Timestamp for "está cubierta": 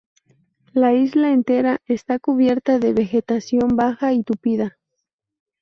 1.85-2.79